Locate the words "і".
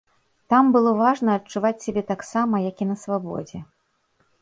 2.87-2.91